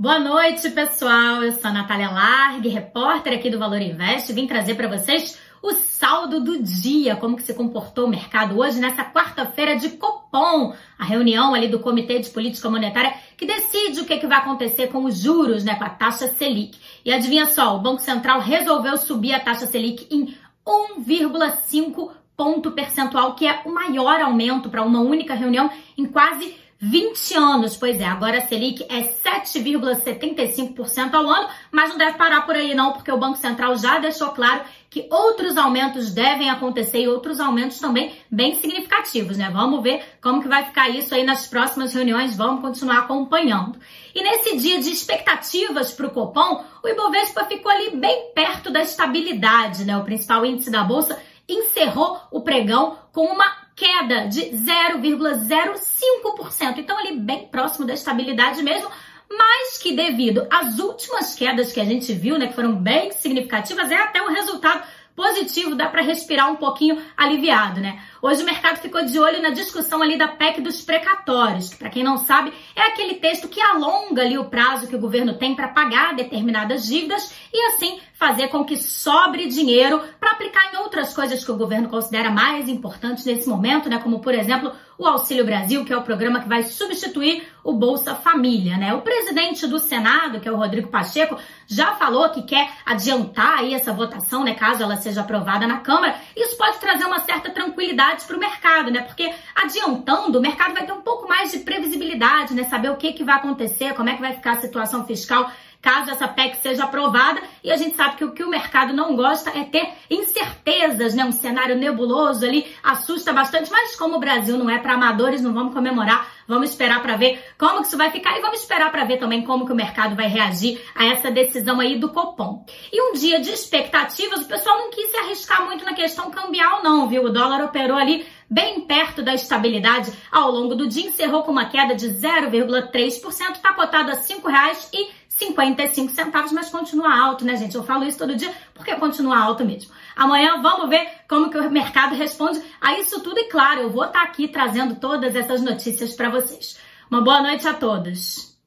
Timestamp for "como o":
113.96-114.20